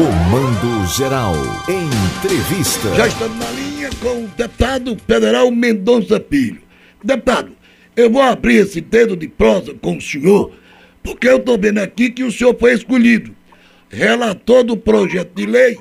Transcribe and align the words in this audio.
Comando 0.00 0.86
Geral. 0.86 1.34
Entrevista. 1.68 2.94
Já 2.94 3.06
estamos 3.06 3.36
na 3.36 3.50
linha 3.50 3.90
com 4.00 4.24
o 4.24 4.28
deputado 4.28 4.96
federal 5.06 5.50
Mendonça 5.50 6.18
Filho. 6.18 6.62
Deputado, 7.04 7.52
eu 7.94 8.08
vou 8.08 8.22
abrir 8.22 8.62
esse 8.62 8.80
dedo 8.80 9.14
de 9.14 9.28
prosa 9.28 9.74
com 9.74 9.98
o 9.98 10.00
senhor, 10.00 10.54
porque 11.02 11.28
eu 11.28 11.36
estou 11.36 11.58
vendo 11.58 11.80
aqui 11.80 12.08
que 12.08 12.24
o 12.24 12.32
senhor 12.32 12.56
foi 12.58 12.72
escolhido 12.72 13.36
relator 13.90 14.64
do 14.64 14.74
projeto 14.74 15.34
de 15.34 15.44
lei 15.44 15.78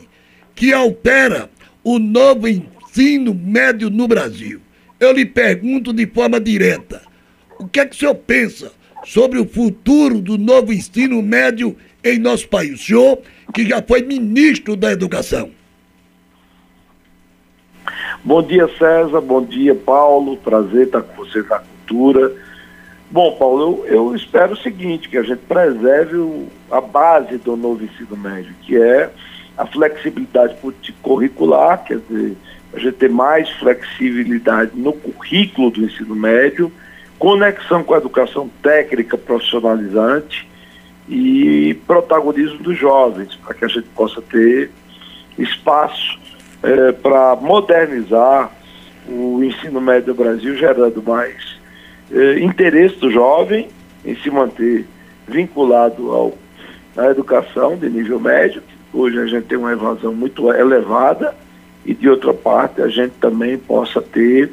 que 0.53 0.73
altera 0.73 1.49
o 1.81 1.97
novo 1.97 2.45
ensino 2.45 3.33
médio 3.33 3.89
no 3.89 4.05
Brasil. 4.05 4.59
Eu 4.99 5.13
lhe 5.13 5.25
pergunto 5.25 5.93
de 5.93 6.05
forma 6.05 6.41
direta: 6.41 7.01
o 7.57 7.65
que 7.69 7.79
é 7.79 7.85
que 7.85 7.95
o 7.95 7.99
senhor 7.99 8.15
pensa 8.15 8.69
sobre 9.05 9.39
o 9.39 9.47
futuro 9.47 10.19
do 10.19 10.37
novo 10.37 10.73
ensino 10.73 11.21
médio 11.21 11.77
em 12.03 12.19
nosso 12.19 12.47
país? 12.47 12.81
O 12.81 12.83
senhor, 12.83 13.19
que 13.53 13.67
já 13.67 13.81
foi 13.81 14.01
ministro 14.01 14.75
da 14.75 14.91
Educação. 14.91 15.51
Bom 18.23 18.43
dia, 18.43 18.67
César. 18.77 19.21
Bom 19.21 19.43
dia, 19.43 19.73
Paulo. 19.73 20.37
Prazer 20.37 20.87
estar 20.87 21.01
com 21.01 21.23
vocês 21.23 21.47
na 21.47 21.59
cultura. 21.59 22.33
Bom, 23.09 23.35
Paulo, 23.37 23.85
eu, 23.87 23.93
eu 23.93 24.15
espero 24.15 24.53
o 24.53 24.57
seguinte, 24.57 25.09
que 25.09 25.17
a 25.17 25.23
gente 25.23 25.39
preserve 25.39 26.17
o, 26.17 26.47
a 26.69 26.79
base 26.79 27.37
do 27.37 27.55
novo 27.55 27.83
ensino 27.83 28.15
médio, 28.15 28.53
que 28.61 28.77
é 28.77 29.09
a 29.57 29.65
flexibilidade 29.65 30.55
curricular, 31.01 31.83
quer 31.83 31.99
dizer, 32.07 32.37
a 32.73 32.79
gente 32.79 32.93
ter 32.93 33.09
mais 33.09 33.49
flexibilidade 33.51 34.71
no 34.75 34.93
currículo 34.93 35.71
do 35.71 35.83
ensino 35.83 36.15
médio, 36.15 36.71
conexão 37.17 37.83
com 37.83 37.93
a 37.93 37.97
educação 37.97 38.49
técnica 38.61 39.17
profissionalizante 39.17 40.48
e 41.09 41.73
protagonismo 41.87 42.59
dos 42.59 42.77
jovens, 42.77 43.35
para 43.37 43.55
que 43.55 43.65
a 43.65 43.67
gente 43.67 43.87
possa 43.89 44.21
ter 44.21 44.69
espaço 45.37 46.19
é, 46.61 46.91
para 46.91 47.35
modernizar 47.35 48.51
o 49.07 49.43
ensino 49.43 49.81
médio 49.81 50.13
do 50.13 50.23
Brasil, 50.23 50.55
gerando 50.55 51.01
mais 51.01 51.57
é, 52.11 52.39
interesse 52.39 52.95
do 52.97 53.11
jovem 53.11 53.69
em 54.05 54.15
se 54.17 54.29
manter 54.29 54.85
vinculado 55.27 56.11
ao, 56.11 56.37
à 56.95 57.07
educação 57.07 57.75
de 57.75 57.89
nível 57.89 58.19
médio. 58.19 58.61
Hoje 58.93 59.19
a 59.19 59.25
gente 59.25 59.45
tem 59.45 59.57
uma 59.57 59.71
evasão 59.71 60.13
muito 60.13 60.51
elevada 60.53 61.35
e, 61.83 61.93
de 61.93 62.07
outra 62.07 62.33
parte, 62.33 62.83
a 62.83 62.87
gente 62.87 63.13
também 63.19 63.57
possa 63.57 63.99
ter 63.99 64.51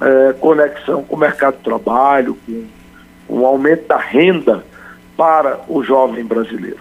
é, 0.00 0.32
conexão 0.34 1.02
com 1.02 1.16
o 1.16 1.18
mercado 1.18 1.56
de 1.56 1.64
trabalho, 1.64 2.38
com 2.46 2.64
um 3.28 3.44
aumento 3.44 3.88
da 3.88 3.96
renda 3.96 4.64
para 5.18 5.60
o 5.66 5.82
jovem 5.82 6.24
brasileiro. 6.24 6.78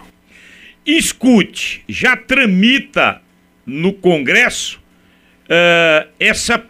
Escute, 0.85 1.83
já 1.89 2.15
tramita 2.15 3.19
no 3.65 3.91
Congresso 3.91 4.79
uh, 5.45 6.07
essa 6.19 6.63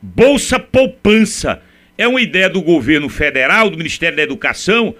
Bolsa 0.00 0.58
Poupança. 0.58 1.60
É 1.98 2.08
uma 2.08 2.22
ideia 2.22 2.48
do 2.48 2.62
governo 2.62 3.10
federal, 3.10 3.68
do 3.68 3.76
Ministério 3.76 4.16
da 4.16 4.22
Educação, 4.22 4.94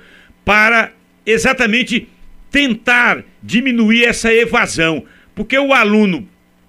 para 0.44 0.92
exatamente 1.24 2.06
tentar 2.50 3.24
diminuir 3.42 4.04
essa 4.04 4.32
evasão. 4.32 5.02
Porque 5.34 5.58
o 5.58 5.72
aluno 5.72 6.28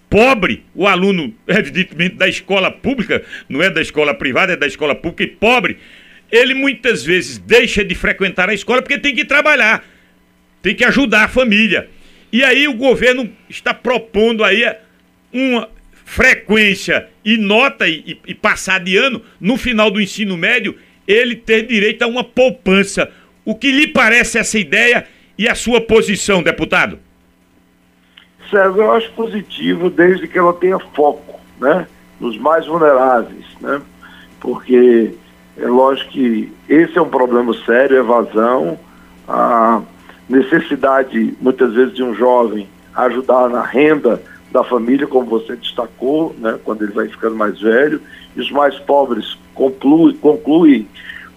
pobre, 0.10 0.64
o 0.74 0.88
aluno, 0.88 1.36
evidentemente, 1.46 2.16
da 2.16 2.30
escola 2.30 2.72
pública, 2.72 3.22
não 3.50 3.62
é 3.62 3.70
da 3.70 3.82
escola 3.82 4.14
privada, 4.14 4.54
é 4.54 4.58
da 4.58 4.68
escola 4.68 4.96
pública 4.96 5.24
e 5.24 5.28
pobre, 5.28 5.78
ele 6.32 6.54
muitas 6.54 7.04
vezes 7.04 7.38
deixa 7.38 7.84
de 7.84 7.96
frequentar 7.96 8.50
a 8.50 8.54
escola 8.54 8.82
porque 8.82 8.98
tem 8.98 9.16
que 9.16 9.26
trabalhar, 9.26 9.84
tem 10.62 10.76
que 10.76 10.84
ajudar 10.84 11.26
a 11.26 11.30
família. 11.30 11.90
E 12.32 12.44
aí 12.44 12.68
o 12.68 12.74
governo 12.74 13.30
está 13.50 13.74
propondo 13.74 14.44
aí 14.44 14.64
uma 15.32 15.70
frequência 16.04 17.08
e 17.24 17.38
nota 17.38 17.88
e, 17.88 18.20
e 18.26 18.34
passar 18.34 18.80
de 18.80 18.98
ano, 18.98 19.22
no 19.40 19.58
final 19.58 19.92
do 19.92 20.02
ensino 20.02 20.38
médio, 20.38 20.78
ele 21.08 21.36
ter 21.36 21.66
direito 21.66 22.02
a 22.04 22.08
uma 22.08 22.24
poupança. 22.24 23.10
O 23.46 23.56
que 23.56 23.72
lhe 23.72 23.88
parece 23.88 24.38
essa 24.38 24.60
ideia 24.60 25.08
e 25.38 25.48
a 25.48 25.56
sua 25.56 25.80
posição, 25.80 26.44
deputado? 26.44 27.00
César, 28.50 28.78
eu 28.78 28.92
acho 28.94 29.12
positivo 29.12 29.90
desde 29.90 30.28
que 30.28 30.38
ela 30.38 30.54
tenha 30.54 30.80
foco, 30.80 31.40
né? 31.60 31.88
Nos 32.20 32.38
mais 32.38 32.66
vulneráveis, 32.66 33.46
né? 33.62 33.82
Porque 34.40 35.14
é 35.60 35.68
lógico 35.68 36.12
que 36.12 36.52
esse 36.70 36.98
é 36.98 37.02
um 37.02 37.10
problema 37.10 37.54
sério, 37.66 37.98
evasão, 37.98 38.80
a 39.28 39.82
necessidade, 40.30 41.36
muitas 41.42 41.74
vezes, 41.74 41.96
de 41.96 42.04
um 42.04 42.14
jovem 42.14 42.68
ajudar 42.96 43.50
na 43.50 43.62
renda 43.62 44.22
da 44.52 44.64
família, 44.64 45.08
como 45.08 45.26
você 45.26 45.56
destacou, 45.56 46.36
né? 46.40 46.58
Quando 46.64 46.84
ele 46.84 46.94
vai 46.94 47.08
ficando 47.08 47.36
mais 47.36 47.60
velho, 47.60 48.02
e 48.36 48.42
os 48.42 48.52
mais 48.52 48.78
pobres 48.80 49.38
concluem, 49.54 50.16
concluem 50.16 50.88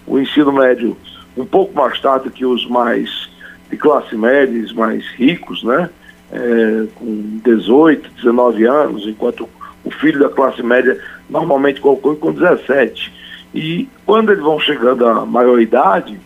o 0.07 0.19
ensino 0.19 0.53
médio 0.53 0.97
um 1.37 1.45
pouco 1.45 1.75
mais 1.75 2.01
tarde 2.01 2.31
que 2.31 2.45
os 2.45 2.67
mais 2.69 3.29
de 3.71 3.77
classe 3.77 4.17
média, 4.17 4.63
os 4.65 4.73
mais 4.73 5.07
ricos, 5.17 5.63
né? 5.63 5.89
é, 6.33 6.87
com 6.95 7.41
18, 7.45 8.11
19 8.17 8.65
anos, 8.65 9.07
enquanto 9.07 9.49
o 9.85 9.91
filho 9.91 10.21
da 10.21 10.29
classe 10.29 10.63
média 10.63 10.99
normalmente 11.29 11.81
conclui 11.81 12.17
com 12.17 12.33
17. 12.33 13.13
E 13.55 13.89
quando 14.07 14.31
eles 14.31 14.43
vão 14.43 14.61
chegando 14.61 15.07
à 15.07 15.27
maioridade, 15.27 16.19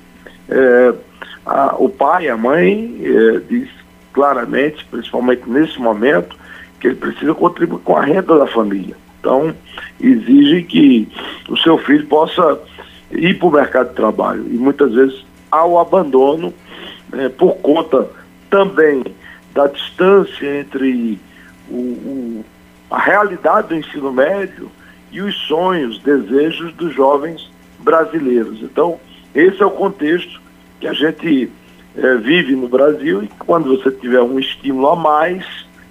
é, 0.49 0.95
a, 1.47 1.75
o 1.79 1.89
pai, 1.89 2.29
a 2.29 2.37
mãe, 2.37 3.01
é, 3.03 3.41
diz 3.49 3.69
claramente, 4.13 4.85
principalmente 4.87 5.43
nesse 5.49 5.81
momento, 5.81 6.37
que 6.79 6.89
ele 6.89 6.97
precisa 6.97 7.35
contribuir 7.35 7.81
com 7.81 7.97
a 7.97 8.03
renda 8.03 8.39
da 8.39 8.47
família. 8.47 8.97
Então, 9.19 9.55
exige 10.01 10.63
que 10.65 11.09
o 11.49 11.57
seu 11.57 11.79
filho 11.79 12.07
possa 12.07 12.61
ir 13.11 13.39
para 13.39 13.49
o 13.49 13.53
mercado 13.53 13.89
de 13.89 13.95
trabalho. 13.95 14.45
E 14.51 14.55
muitas 14.57 14.93
vezes 14.93 15.25
há 15.51 15.65
o 15.65 15.79
abandono 15.79 16.53
é, 17.13 17.29
por 17.31 17.57
conta 17.57 18.09
também 18.51 19.03
da 19.55 19.67
distância 19.67 20.61
entre 20.61 21.19
o, 21.71 21.75
o, 21.75 22.45
a 22.91 22.99
realidade 22.99 23.69
do 23.69 23.77
ensino 23.77 24.13
médio 24.13 24.71
e 25.15 25.23
os 25.23 25.35
sonhos, 25.47 26.01
desejos 26.01 26.75
dos 26.75 26.93
jovens 26.93 27.49
brasileiros. 27.79 28.61
Então, 28.61 28.99
esse 29.33 29.63
é 29.63 29.65
o 29.65 29.71
contexto 29.71 30.41
que 30.81 30.89
a 30.89 30.93
gente 30.93 31.49
é, 31.97 32.17
vive 32.17 32.57
no 32.57 32.69
Brasil 32.69 33.23
e 33.23 33.29
quando 33.39 33.77
você 33.77 33.93
tiver 33.93 34.21
um 34.21 34.41
estímulo 34.41 34.89
a 34.89 34.97
mais, 34.97 35.45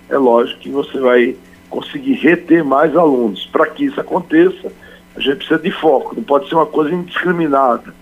é 0.09 0.17
lógico 0.17 0.59
que 0.59 0.69
você 0.69 0.99
vai 0.99 1.35
conseguir 1.69 2.15
reter 2.15 2.65
mais 2.65 2.95
alunos. 2.97 3.45
Para 3.45 3.67
que 3.67 3.85
isso 3.85 3.99
aconteça, 3.99 4.71
a 5.15 5.19
gente 5.21 5.37
precisa 5.37 5.59
de 5.59 5.71
foco, 5.71 6.15
não 6.15 6.23
pode 6.23 6.49
ser 6.49 6.55
uma 6.55 6.65
coisa 6.65 6.93
indiscriminada, 6.93 7.95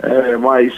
é, 0.00 0.36
mas 0.36 0.72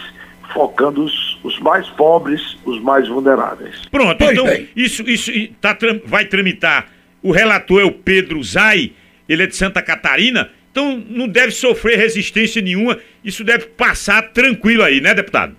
focando 0.51 1.03
os, 1.03 1.39
os 1.43 1.59
mais 1.59 1.87
pobres, 1.89 2.57
os 2.65 2.81
mais 2.81 3.07
vulneráveis. 3.07 3.83
Pronto, 3.91 4.17
pois 4.17 4.31
então 4.31 4.45
bem. 4.45 4.67
isso, 4.75 5.03
isso 5.03 5.31
tá, 5.61 5.77
vai 6.05 6.25
tramitar. 6.25 6.89
O 7.21 7.31
relator 7.31 7.81
é 7.81 7.85
o 7.85 7.91
Pedro 7.91 8.43
Zai, 8.43 8.93
ele 9.31 9.43
é 9.43 9.47
de 9.47 9.55
Santa 9.55 9.81
Catarina, 9.81 10.49
então 10.71 11.01
não 11.09 11.25
deve 11.25 11.51
sofrer 11.51 11.97
resistência 11.97 12.61
nenhuma, 12.61 12.99
isso 13.23 13.45
deve 13.45 13.65
passar 13.67 14.33
tranquilo 14.33 14.83
aí, 14.83 14.99
né, 14.99 15.13
deputado? 15.13 15.55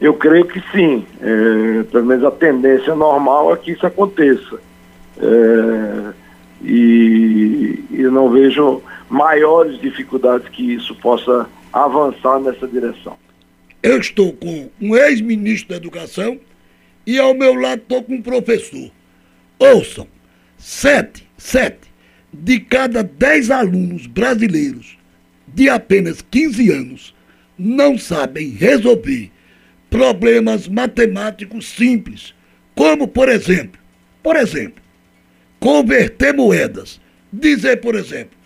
Eu 0.00 0.14
creio 0.14 0.44
que 0.44 0.60
sim. 0.72 1.06
É, 1.20 1.84
pelo 1.84 2.06
menos 2.06 2.24
a 2.24 2.30
tendência 2.32 2.92
normal 2.96 3.52
é 3.52 3.56
que 3.56 3.70
isso 3.70 3.86
aconteça. 3.86 4.60
É, 5.20 6.12
e 6.64 7.84
eu 7.92 8.10
não 8.10 8.30
vejo 8.30 8.82
maiores 9.08 9.80
dificuldades 9.80 10.48
que 10.48 10.74
isso 10.74 10.94
possa 10.96 11.48
avançar 11.72 12.40
nessa 12.40 12.66
direção. 12.66 13.16
Eu 13.80 14.00
estou 14.00 14.32
com 14.32 14.68
um 14.80 14.96
ex-ministro 14.96 15.68
da 15.68 15.76
Educação 15.76 16.40
e 17.06 17.16
ao 17.16 17.32
meu 17.32 17.54
lado 17.54 17.82
estou 17.82 18.02
com 18.02 18.14
um 18.14 18.22
professor. 18.22 18.90
Ouçam, 19.60 20.06
sete, 20.56 21.28
sete 21.36 21.87
de 22.32 22.60
cada 22.60 23.02
dez 23.02 23.50
alunos 23.50 24.06
brasileiros 24.06 24.98
de 25.46 25.68
apenas 25.68 26.22
15 26.30 26.70
anos 26.70 27.14
não 27.58 27.98
sabem 27.98 28.50
resolver 28.50 29.30
problemas 29.90 30.68
matemáticos 30.68 31.66
simples, 31.68 32.34
como 32.74 33.08
por 33.08 33.28
exemplo, 33.28 33.80
por 34.22 34.36
exemplo, 34.36 34.82
converter 35.58 36.34
moedas, 36.34 37.00
dizer 37.32 37.80
por 37.80 37.94
exemplo, 37.94 38.36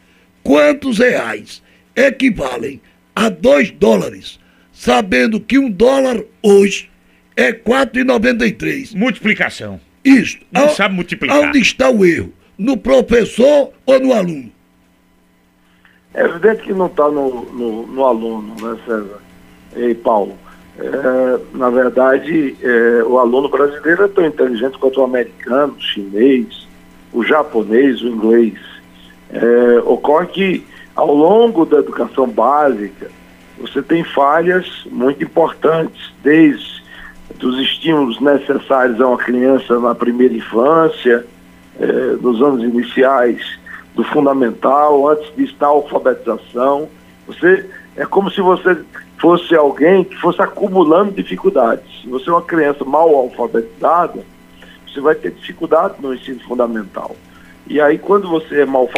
quantos 0.43 0.99
reais 0.99 1.63
equivalem 1.95 2.81
a 3.15 3.29
dois 3.29 3.71
dólares 3.71 4.41
sabendo 4.73 5.41
que 5.41 5.59
um 5.59 5.71
dólar 5.71 6.23
hoje 6.43 6.91
é 7.37 7.53
4,93. 7.53 8.95
Multiplicação. 8.97 9.81
Isso. 10.05 10.39
Não 10.51 10.69
sabe 10.71 10.95
multiplicar. 10.95 11.39
Onde 11.39 11.61
está 11.61 11.89
o 11.89 12.05
erro? 12.05 12.33
No 12.59 12.77
professor 12.77 13.71
ou 13.87 14.01
no 14.01 14.13
aluno? 14.13 14.53
É 16.15 16.25
evidente 16.25 16.63
que 16.63 16.73
não 16.73 16.87
está 16.87 17.09
no, 17.09 17.45
no, 17.53 17.87
no, 17.87 18.05
aluno, 18.05 18.55
né, 18.61 18.79
César? 18.85 19.19
Ei, 19.75 19.95
Paulo. 19.95 20.37
é, 20.79 21.57
na 21.57 21.71
verdade, 21.71 22.55
é, 22.63 23.03
o 23.05 23.19
aluno 23.19 23.49
brasileiro 23.49 24.05
é 24.05 24.09
tão 24.09 24.27
inteligente 24.27 24.79
quanto 24.79 25.01
o 25.01 25.05
americano, 25.05 25.75
o 25.75 25.81
chinês, 25.81 26.69
o 27.13 27.25
japonês, 27.25 28.03
o 28.03 28.09
inglês. 28.09 28.59
É, 29.31 29.83
ocorre 29.87 30.27
que, 30.27 30.67
ao 30.95 31.15
longo 31.15 31.65
da 31.65 31.79
educação 31.79 32.29
básica, 32.29 33.11
você 33.59 33.81
tem 33.81 34.05
falhas 34.05 34.67
muito 34.91 35.25
importantes, 35.25 36.13
desde 36.23 36.83
dos 37.37 37.59
estímulos 37.59 38.21
necessários 38.21 39.01
a 39.01 39.09
uma 39.09 39.17
criança 39.17 39.79
na 39.79 39.95
primeira 39.95 40.35
infância, 40.35 41.25
é, 41.79 41.87
nos 42.21 42.41
anos 42.43 42.63
iniciais 42.63 43.59
do 43.95 44.05
fundamental, 44.05 45.09
antes 45.09 45.35
de 45.37 45.45
estar 45.45 45.67
a 45.67 45.71
alfabetização. 45.71 46.89
Você 47.27 47.69
é 47.97 48.05
como 48.07 48.31
se 48.31 48.41
você 48.41 48.79
fosse 49.19 49.55
alguém 49.55 50.05
que 50.05 50.17
fosse 50.17 50.41
acumulando 50.43 51.13
dificuldades. 51.13 51.85
Se 52.01 52.09
você 52.09 52.29
é 52.29 52.33
uma 52.33 52.43
criança 52.43 52.85
mal 52.85 53.15
alfabetizada, 53.15 54.21
você 54.87 55.01
vai 55.01 55.15
ter 55.15 55.31
dificuldade 55.31 55.95
no 56.01 56.15
ensino 56.15 56.41
fundamental. 56.41 57.15
E 57.67 57.81
aí, 57.81 57.99
quando 57.99 58.29
você 58.29 58.63
é 58.63 58.67
mal, 58.67 58.89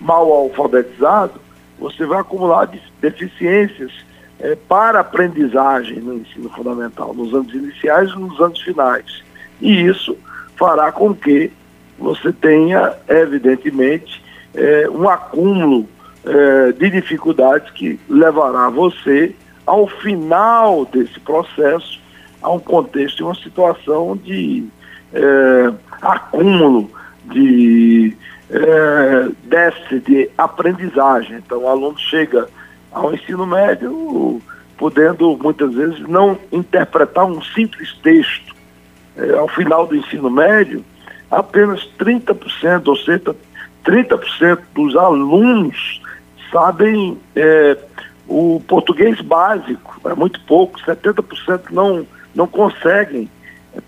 mal 0.00 0.32
alfabetizado, 0.32 1.40
você 1.78 2.06
vai 2.06 2.20
acumular 2.20 2.70
deficiências 3.00 3.92
é, 4.40 4.56
para 4.56 5.00
aprendizagem 5.00 6.00
no 6.00 6.14
ensino 6.14 6.48
fundamental, 6.50 7.12
nos 7.12 7.34
anos 7.34 7.52
iniciais 7.52 8.10
e 8.10 8.18
nos 8.18 8.40
anos 8.40 8.60
finais. 8.62 9.22
E 9.60 9.82
isso 9.82 10.16
fará 10.56 10.90
com 10.90 11.14
que 11.14 11.52
você 11.98 12.32
tenha, 12.32 12.94
evidentemente, 13.08 14.22
é, 14.54 14.88
um 14.90 15.08
acúmulo 15.08 15.88
é, 16.24 16.72
de 16.72 16.90
dificuldades 16.90 17.70
que 17.72 17.98
levará 18.08 18.68
você, 18.68 19.34
ao 19.66 19.86
final 19.86 20.86
desse 20.86 21.18
processo, 21.20 22.00
a 22.40 22.50
um 22.50 22.58
contexto 22.58 23.20
e 23.20 23.22
uma 23.22 23.34
situação 23.34 24.16
de 24.16 24.64
é, 25.12 25.72
acúmulo 26.00 26.90
de 27.24 28.16
é, 28.50 29.28
déficit 29.44 30.00
de 30.00 30.30
aprendizagem. 30.38 31.36
Então, 31.36 31.62
o 31.62 31.68
aluno 31.68 31.98
chega 31.98 32.48
ao 32.92 33.12
ensino 33.12 33.46
médio 33.46 34.40
podendo, 34.78 35.36
muitas 35.42 35.74
vezes, 35.74 35.98
não 36.08 36.38
interpretar 36.52 37.24
um 37.24 37.42
simples 37.42 37.92
texto. 38.02 38.56
É, 39.16 39.32
ao 39.34 39.48
final 39.48 39.86
do 39.86 39.96
ensino 39.96 40.30
médio, 40.30 40.84
apenas 41.30 41.88
30%, 41.98 42.88
ou 42.88 42.96
seja, 42.96 43.34
30% 43.84 44.58
dos 44.74 44.96
alunos 44.96 46.00
sabem 46.50 47.18
é, 47.36 47.76
o 48.26 48.62
português 48.66 49.20
básico, 49.20 50.00
é 50.08 50.14
muito 50.14 50.40
pouco, 50.42 50.78
70% 50.80 51.70
não, 51.70 52.06
não 52.34 52.46
conseguem 52.46 53.30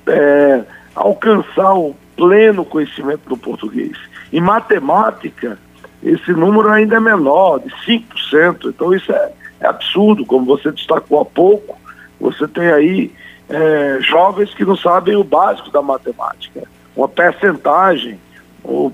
é, 0.07 0.65
alcançar 0.95 1.75
o 1.75 1.95
pleno 2.17 2.65
conhecimento 2.65 3.29
do 3.29 3.37
português. 3.37 3.97
Em 4.33 4.41
matemática, 4.41 5.59
esse 6.03 6.33
número 6.33 6.71
ainda 6.71 6.97
é 6.97 7.01
menor, 7.01 7.61
de 7.61 7.71
5%. 7.87 8.67
Então 8.67 8.95
isso 8.95 9.13
é, 9.13 9.33
é 9.61 9.67
absurdo, 9.67 10.25
como 10.25 10.47
você 10.47 10.71
destacou 10.71 11.21
há 11.21 11.25
pouco, 11.25 11.79
você 12.19 12.47
tem 12.49 12.71
aí 12.71 13.13
é, 13.49 13.99
jovens 14.01 14.53
que 14.55 14.65
não 14.65 14.77
sabem 14.77 15.17
o 15.17 15.25
básico 15.25 15.71
da 15.71 15.83
matemática. 15.83 16.63
Uma 17.01 17.09
percentagem, 17.09 18.21
ou, 18.63 18.93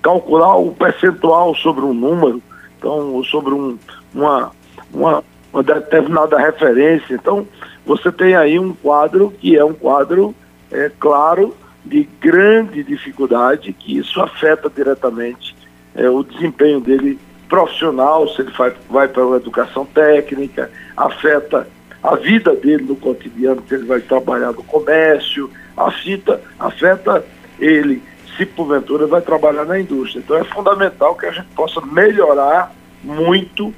calcular 0.00 0.56
o 0.58 0.70
percentual 0.70 1.56
sobre 1.56 1.84
um 1.84 1.92
número, 1.92 2.40
então, 2.78 3.20
sobre 3.24 3.52
um, 3.52 3.76
uma, 4.14 4.52
uma, 4.94 5.24
uma 5.52 5.62
determinada 5.64 6.38
referência. 6.38 7.14
Então, 7.14 7.44
você 7.84 8.12
tem 8.12 8.36
aí 8.36 8.60
um 8.60 8.72
quadro 8.72 9.34
que 9.40 9.56
é 9.56 9.64
um 9.64 9.74
quadro, 9.74 10.32
é 10.70 10.88
claro, 11.00 11.52
de 11.84 12.08
grande 12.20 12.84
dificuldade, 12.84 13.72
que 13.72 13.98
isso 13.98 14.20
afeta 14.20 14.70
diretamente 14.70 15.56
é, 15.96 16.08
o 16.08 16.22
desempenho 16.22 16.78
dele 16.78 17.18
profissional, 17.48 18.28
se 18.28 18.42
ele 18.42 18.52
vai, 18.52 18.72
vai 18.88 19.08
para 19.08 19.26
uma 19.26 19.36
educação 19.36 19.84
técnica, 19.84 20.70
afeta 20.96 21.66
a 22.04 22.14
vida 22.14 22.54
dele 22.54 22.84
no 22.84 22.94
cotidiano, 22.94 23.64
se 23.68 23.74
ele 23.74 23.86
vai 23.86 24.00
trabalhar 24.00 24.52
no 24.52 24.62
comércio, 24.62 25.50
afeta, 25.76 26.40
afeta 26.56 27.24
ele 27.58 28.02
se 28.36 28.46
porventura 28.46 29.06
vai 29.06 29.20
trabalhar 29.20 29.64
na 29.64 29.80
indústria. 29.80 30.20
Então 30.20 30.36
é 30.36 30.44
fundamental 30.44 31.14
que 31.14 31.26
a 31.26 31.32
gente 31.32 31.48
possa 31.54 31.80
melhorar 31.80 32.72
muito 33.02 33.74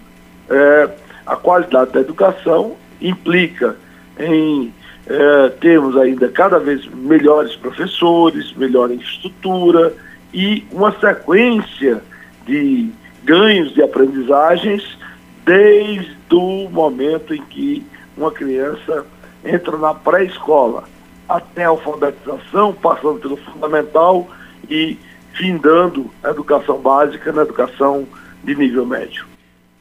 é, 0.49 0.91
a 1.27 1.37
qualidade 1.37 1.93
da 1.93 2.00
educação, 2.00 2.77
implica 3.00 3.77
em 4.19 4.73
é, 5.06 5.49
termos 5.61 5.97
ainda 5.97 6.29
cada 6.29 6.59
vez 6.59 6.87
melhores 6.87 7.56
professores, 7.56 8.53
melhor 8.55 8.91
estrutura 8.91 9.94
e 10.32 10.65
uma 10.71 10.93
sequência 10.99 12.03
de 12.47 12.91
ganhos 13.25 13.73
de 13.73 13.82
aprendizagens 13.82 14.99
desde 15.44 16.17
o 16.31 16.69
momento 16.71 17.35
em 17.35 17.43
que 17.43 17.85
uma 18.17 18.31
criança 18.31 19.05
entra 19.44 19.77
na 19.79 19.94
pré-escola 19.94 20.85
até 21.31 21.65
a 21.65 21.69
alfabetização, 21.69 22.73
passando 22.75 23.21
pelo 23.21 23.37
fundamental 23.37 24.29
e 24.69 24.99
findando 25.35 26.11
a 26.23 26.31
educação 26.31 26.79
básica 26.81 27.32
na 27.32 27.43
educação 27.43 28.06
de 28.43 28.55
nível 28.56 28.85
médio. 28.85 29.25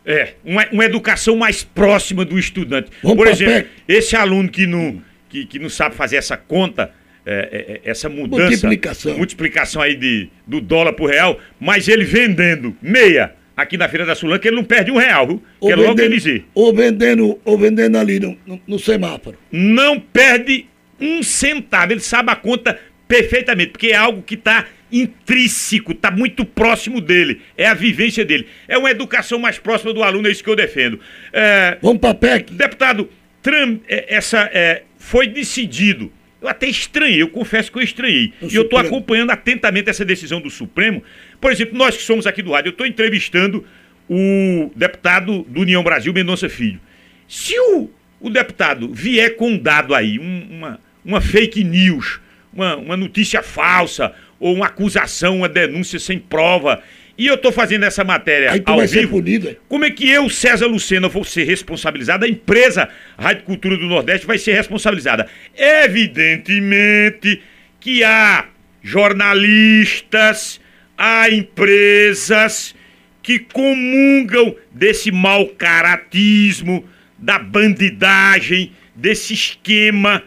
É, 0.05 0.35
uma, 0.45 0.65
uma 0.71 0.85
educação 0.85 1.35
mais 1.35 1.63
próxima 1.63 2.23
do 2.23 2.37
estudante. 2.37 2.91
Vamos 3.01 3.17
Por 3.17 3.27
exemplo, 3.27 3.69
esse 3.87 4.15
aluno 4.15 4.47
que 4.47 4.67
não, 4.67 5.01
que, 5.27 5.45
que 5.45 5.59
não 5.59 5.69
sabe 5.69 5.95
fazer 5.95 6.17
essa 6.17 6.37
conta, 6.37 6.91
é, 7.25 7.81
é, 7.83 7.89
essa 7.89 8.07
mudança. 8.07 8.43
Multiplicação. 8.49 9.17
Multiplicação 9.17 9.81
aí 9.81 9.95
de, 9.95 10.29
do 10.45 10.61
dólar 10.61 10.93
por 10.93 11.09
real, 11.09 11.39
mas 11.59 11.87
ele 11.87 12.05
vendendo 12.05 12.75
meia 12.81 13.33
aqui 13.57 13.75
na 13.75 13.89
Feira 13.89 14.05
da 14.05 14.15
Sulanca, 14.15 14.47
ele 14.47 14.55
não 14.55 14.63
perde 14.63 14.89
um 14.89 14.97
real, 14.97 15.27
viu? 15.27 15.43
Ou 15.59 15.69
Quero 15.69 15.81
vendendo, 15.81 16.01
logo 16.03 16.15
dizer. 16.15 16.45
Ou 16.53 16.73
vendendo, 16.73 17.39
ou 17.43 17.57
vendendo 17.57 17.97
ali 17.97 18.19
no, 18.19 18.37
no, 18.45 18.61
no 18.65 18.79
semáforo. 18.79 19.37
Não 19.51 19.99
perde 19.99 20.67
um 20.99 21.23
centavo. 21.23 21.93
Ele 21.93 21.99
sabe 21.99 22.31
a 22.31 22.35
conta 22.35 22.79
perfeitamente, 23.07 23.71
porque 23.71 23.87
é 23.87 23.95
algo 23.95 24.21
que 24.21 24.35
está 24.35 24.65
intrínseco, 24.91 25.91
está 25.91 26.11
muito 26.11 26.45
próximo 26.45 26.99
dele. 27.01 27.41
É 27.57 27.67
a 27.67 27.73
vivência 27.73 28.25
dele. 28.25 28.47
É 28.67 28.77
uma 28.77 28.91
educação 28.91 29.39
mais 29.39 29.57
próxima 29.57 29.93
do 29.93 30.03
aluno, 30.03 30.27
é 30.27 30.31
isso 30.31 30.43
que 30.43 30.49
eu 30.49 30.55
defendo. 30.55 30.99
É, 31.31 31.77
Vamos 31.81 31.99
para 31.99 32.13
PEC. 32.13 32.53
Deputado, 32.53 33.09
Trump, 33.41 33.81
é, 33.87 34.05
essa, 34.15 34.49
é, 34.53 34.83
foi 34.97 35.27
decidido. 35.27 36.11
Eu 36.41 36.47
até 36.47 36.67
estranhei, 36.67 37.21
eu 37.21 37.27
confesso 37.27 37.71
que 37.71 37.77
eu 37.77 37.81
estranhei. 37.81 38.33
e 38.41 38.55
eu 38.55 38.61
estou 38.61 38.79
acompanhando 38.79 39.31
atentamente 39.31 39.89
essa 39.89 40.05
decisão 40.05 40.39
do 40.39 40.49
Supremo. 40.49 41.03
Por 41.41 41.51
exemplo, 41.51 41.77
nós 41.77 41.97
que 41.97 42.03
somos 42.03 42.25
aqui 42.25 42.41
do 42.41 42.51
rádio, 42.51 42.69
eu 42.69 42.71
estou 42.71 42.87
entrevistando 42.87 43.65
o 44.09 44.71
deputado 44.75 45.43
do 45.43 45.61
União 45.61 45.83
Brasil, 45.83 46.13
Mendonça 46.13 46.47
Filho. 46.47 46.79
Se 47.27 47.59
o, 47.59 47.89
o 48.21 48.29
deputado 48.29 48.89
vier 48.91 49.35
com 49.35 49.51
um 49.51 49.57
dado 49.57 49.93
aí, 49.93 50.17
um, 50.17 50.47
uma, 50.49 50.79
uma 51.03 51.21
fake 51.21 51.63
news, 51.63 52.19
uma, 52.53 52.75
uma 52.77 52.97
notícia 52.97 53.41
falsa, 53.41 54.13
ou 54.39 54.55
uma 54.55 54.67
acusação, 54.67 55.37
uma 55.37 55.49
denúncia 55.49 55.99
sem 55.99 56.17
prova. 56.17 56.81
E 57.17 57.27
eu 57.27 57.37
tô 57.37 57.51
fazendo 57.51 57.83
essa 57.83 58.01
matéria 58.03 58.53
Aí 58.53 58.61
tu 58.61 58.71
ao 58.71 58.77
vai 58.77 58.87
vivo. 58.87 59.01
Ser 59.01 59.07
punido, 59.07 59.57
como 59.67 59.83
é 59.83 59.91
que 59.91 60.09
eu, 60.09 60.29
César 60.29 60.67
Lucena, 60.67 61.09
vou 61.09 61.25
ser 61.25 61.43
responsabilizado? 61.43 62.23
A 62.23 62.29
empresa 62.29 62.87
Rádio 63.17 63.43
Cultura 63.43 63.75
do 63.75 63.85
Nordeste 63.87 64.25
vai 64.25 64.37
ser 64.37 64.53
responsabilizada. 64.53 65.27
Evidentemente 65.57 67.41
que 67.79 68.05
há 68.05 68.45
jornalistas, 68.81 70.61
há 70.97 71.29
empresas 71.29 72.73
que 73.21 73.39
comungam 73.39 74.55
desse 74.71 75.11
mau 75.11 75.45
caratismo, 75.47 76.85
da 77.17 77.37
bandidagem, 77.37 78.71
desse 78.95 79.33
esquema. 79.33 80.23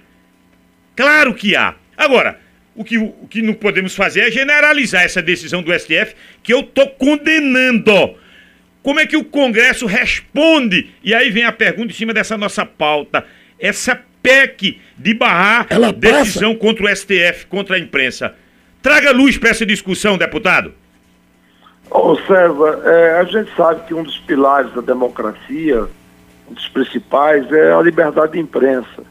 Claro 0.96 1.34
que 1.34 1.56
há. 1.56 1.74
Agora, 1.96 2.38
o 2.74 2.84
que, 2.84 2.98
o 2.98 3.26
que 3.28 3.42
não 3.42 3.54
podemos 3.54 3.94
fazer 3.94 4.20
é 4.20 4.30
generalizar 4.30 5.02
essa 5.02 5.22
decisão 5.22 5.62
do 5.62 5.72
STF, 5.72 6.14
que 6.42 6.52
eu 6.52 6.60
estou 6.60 6.88
condenando. 6.90 8.14
Como 8.82 8.98
é 8.98 9.06
que 9.06 9.16
o 9.16 9.24
Congresso 9.24 9.86
responde? 9.86 10.90
E 11.04 11.14
aí 11.14 11.30
vem 11.30 11.44
a 11.44 11.52
pergunta 11.52 11.92
em 11.92 11.94
cima 11.94 12.12
dessa 12.12 12.36
nossa 12.36 12.66
pauta. 12.66 13.24
Essa 13.58 14.00
PEC 14.22 14.80
de 14.96 15.14
barrar 15.14 15.66
Ela 15.68 15.92
decisão 15.92 16.54
passa. 16.54 16.66
contra 16.66 16.84
o 16.84 16.96
STF, 16.96 17.46
contra 17.46 17.76
a 17.76 17.78
imprensa. 17.78 18.34
Traga 18.80 19.12
luz 19.12 19.36
para 19.38 19.50
essa 19.50 19.64
discussão, 19.66 20.18
deputado. 20.18 20.74
Ô 21.90 22.16
César, 22.16 22.80
é, 22.84 23.20
a 23.20 23.24
gente 23.24 23.54
sabe 23.54 23.86
que 23.86 23.94
um 23.94 24.02
dos 24.02 24.18
pilares 24.20 24.72
da 24.72 24.80
democracia, 24.80 25.84
um 26.48 26.54
dos 26.54 26.68
principais, 26.68 27.50
é 27.52 27.72
a 27.72 27.82
liberdade 27.82 28.32
de 28.32 28.40
imprensa, 28.40 29.04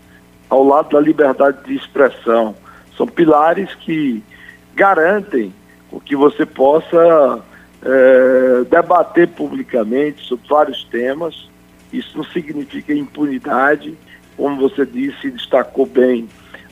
ao 0.52 0.66
lado 0.66 0.90
da 0.90 1.00
liberdade 1.00 1.64
de 1.64 1.76
expressão. 1.76 2.54
São 2.98 3.08
pilares 3.08 3.74
que 3.76 4.22
garantem 4.76 5.54
o 5.90 6.00
que 6.00 6.14
você 6.14 6.46
possa 6.46 7.40
é, 7.82 8.64
debater 8.70 9.30
publicamente 9.30 10.28
sobre 10.28 10.46
vários 10.50 10.84
temas. 10.84 11.50
Isso 11.92 12.18
não 12.18 12.26
significa 12.26 12.94
impunidade, 12.94 13.98
como 14.36 14.58
você 14.58 14.86
disse, 14.86 15.32
destacou 15.32 15.86
bem, 15.86 16.28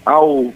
ao 0.05 0.53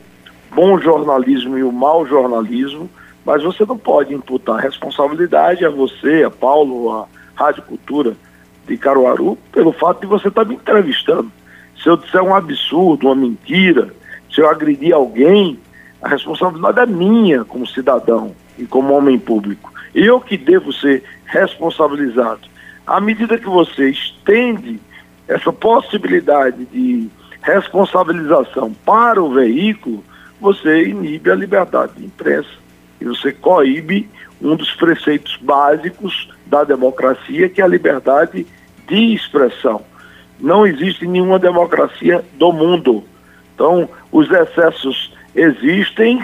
bom 0.53 0.77
jornalismo 0.79 1.57
e 1.57 1.63
o 1.63 1.71
mau 1.71 2.05
jornalismo, 2.05 2.89
mas 3.25 3.41
você 3.41 3.65
não 3.65 3.77
pode 3.77 4.13
imputar 4.13 4.59
responsabilidade 4.59 5.63
a 5.63 5.69
você, 5.69 6.23
a 6.23 6.29
Paulo, 6.29 6.91
a 6.91 7.07
Rádio 7.35 7.63
Cultura 7.63 8.17
de 8.67 8.77
Caruaru, 8.77 9.37
pelo 9.53 9.71
fato 9.71 10.01
de 10.01 10.07
você 10.07 10.27
estar 10.27 10.43
me 10.43 10.55
entrevistando. 10.55 11.31
Se 11.83 11.89
eu 11.89 11.97
disser 11.97 12.23
um 12.23 12.33
absurdo, 12.33 13.07
uma 13.07 13.15
mentira, 13.15 13.93
se 14.33 14.39
eu 14.39 14.49
agredir 14.49 14.93
alguém, 14.93 15.59
a 16.01 16.07
responsabilidade 16.07 16.79
é 16.79 16.85
minha 16.85 17.43
como 17.43 17.67
cidadão 17.67 18.33
e 18.57 18.65
como 18.65 18.93
homem 18.93 19.19
público. 19.19 19.71
Eu 19.93 20.21
que 20.21 20.37
devo 20.37 20.71
ser 20.71 21.03
responsabilizado. 21.25 22.41
À 22.87 23.01
medida 23.01 23.37
que 23.37 23.49
você 23.49 23.89
estende 23.89 24.79
essa 25.27 25.51
possibilidade 25.51 26.65
de 26.65 27.09
responsabilização 27.41 28.73
para 28.85 29.21
o 29.21 29.33
veículo, 29.33 30.03
você 30.39 30.87
inibe 30.87 31.29
a 31.31 31.35
liberdade 31.35 31.93
de 31.97 32.05
imprensa 32.05 32.49
e 33.01 33.05
você 33.05 33.33
coíbe 33.33 34.09
um 34.41 34.55
dos 34.55 34.73
preceitos 34.75 35.37
básicos 35.41 36.29
da 36.45 36.63
democracia, 36.63 37.49
que 37.49 37.61
é 37.61 37.63
a 37.63 37.67
liberdade 37.67 38.45
de 38.87 39.13
expressão. 39.13 39.83
Não 40.39 40.65
existe 40.65 41.07
nenhuma 41.07 41.39
democracia 41.39 42.23
do 42.33 42.51
mundo. 42.51 43.03
Então, 43.53 43.87
os 44.11 44.29
excessos 44.29 45.13
existem, 45.35 46.23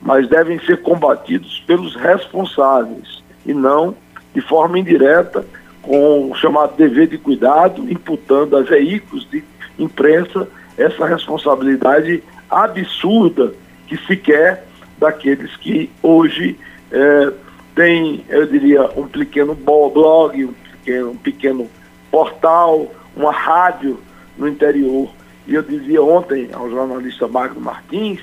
mas 0.00 0.28
devem 0.28 0.58
ser 0.60 0.82
combatidos 0.82 1.62
pelos 1.66 1.94
responsáveis 1.96 3.22
e 3.44 3.52
não 3.52 3.94
de 4.34 4.40
forma 4.40 4.78
indireta, 4.78 5.44
com 5.82 6.30
o 6.30 6.34
chamado 6.34 6.76
dever 6.76 7.08
de 7.08 7.18
cuidado, 7.18 7.90
imputando 7.90 8.56
a 8.56 8.62
veículos 8.62 9.28
de 9.30 9.42
imprensa 9.78 10.46
essa 10.76 11.06
responsabilidade 11.06 12.22
absurda 12.50 13.52
que 13.86 13.96
se 13.96 14.16
quer 14.16 14.66
daqueles 14.98 15.56
que 15.56 15.90
hoje 16.02 16.58
é, 16.92 17.32
têm, 17.74 18.24
eu 18.28 18.46
diria, 18.46 18.82
um 18.96 19.06
pequeno 19.08 19.54
blog, 19.54 20.44
um 20.44 20.52
pequeno, 20.52 21.10
um 21.10 21.16
pequeno 21.16 21.70
portal, 22.10 22.92
uma 23.18 23.32
rádio 23.32 23.98
no 24.36 24.48
interior. 24.48 25.10
E 25.46 25.54
eu 25.54 25.62
dizia 25.62 26.02
ontem 26.02 26.48
ao 26.52 26.70
jornalista 26.70 27.26
Magno 27.26 27.60
Martins 27.60 28.20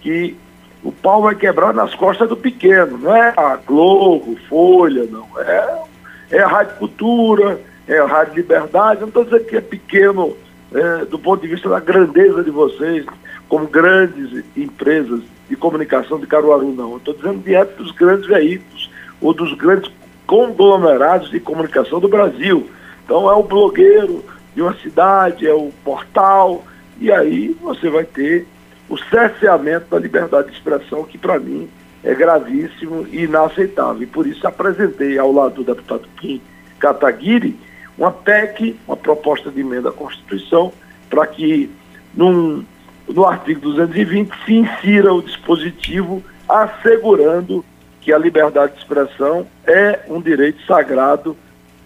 que 0.00 0.36
o 0.82 0.90
pau 0.90 1.22
vai 1.22 1.34
quebrar 1.34 1.74
nas 1.74 1.94
costas 1.94 2.28
do 2.28 2.36
pequeno, 2.36 2.96
não 2.96 3.14
é 3.14 3.34
a 3.36 3.56
Globo, 3.56 4.36
Folha, 4.48 5.04
não. 5.04 5.26
É, 5.38 5.82
é 6.30 6.40
a 6.40 6.48
Rádio 6.48 6.76
Cultura, 6.76 7.60
é 7.86 7.98
a 7.98 8.06
Rádio 8.06 8.36
Liberdade, 8.36 9.00
não 9.00 9.08
estou 9.08 9.24
dizendo 9.24 9.44
que 9.44 9.56
é 9.56 9.60
pequeno 9.60 10.34
é, 10.72 11.04
do 11.04 11.18
ponto 11.18 11.42
de 11.42 11.48
vista 11.48 11.68
da 11.68 11.80
grandeza 11.80 12.42
de 12.42 12.50
vocês, 12.50 13.04
como 13.48 13.66
grandes 13.66 14.44
empresas 14.56 15.20
de 15.48 15.56
comunicação 15.56 16.18
de 16.18 16.26
Caruaru, 16.26 16.72
não. 16.72 16.96
Estou 16.96 17.12
dizendo 17.12 17.42
direto 17.42 17.82
dos 17.82 17.90
grandes 17.92 18.26
veículos 18.26 18.90
ou 19.20 19.34
dos 19.34 19.52
grandes 19.54 19.90
conglomerados 20.26 21.30
de 21.30 21.40
comunicação 21.40 21.98
do 21.98 22.08
Brasil. 22.08 22.70
Então 23.04 23.30
é 23.30 23.34
o 23.34 23.42
blogueiro 23.42 24.24
de 24.54 24.62
uma 24.62 24.74
cidade, 24.76 25.46
é 25.46 25.54
o 25.54 25.72
portal, 25.84 26.64
e 26.98 27.10
aí 27.10 27.56
você 27.60 27.88
vai 27.88 28.04
ter 28.04 28.46
o 28.88 28.98
cerceamento 28.98 29.86
da 29.90 29.98
liberdade 29.98 30.48
de 30.48 30.54
expressão, 30.54 31.04
que 31.04 31.16
para 31.16 31.38
mim 31.38 31.68
é 32.02 32.14
gravíssimo 32.14 33.06
e 33.10 33.24
inaceitável. 33.24 34.02
E 34.02 34.06
por 34.06 34.26
isso 34.26 34.46
apresentei 34.46 35.18
ao 35.18 35.32
lado 35.32 35.56
do 35.56 35.64
deputado 35.64 36.08
Kim 36.20 36.40
Kataguiri 36.78 37.56
uma 37.96 38.10
PEC, 38.10 38.76
uma 38.86 38.96
proposta 38.96 39.50
de 39.50 39.60
emenda 39.60 39.90
à 39.90 39.92
Constituição, 39.92 40.72
para 41.08 41.26
que 41.26 41.70
num, 42.14 42.64
no 43.06 43.26
artigo 43.26 43.60
220 43.60 44.30
se 44.44 44.54
insira 44.54 45.12
o 45.12 45.22
dispositivo 45.22 46.22
assegurando 46.48 47.64
que 48.00 48.12
a 48.12 48.18
liberdade 48.18 48.72
de 48.72 48.78
expressão 48.78 49.46
é 49.66 50.00
um 50.08 50.20
direito 50.20 50.64
sagrado 50.66 51.36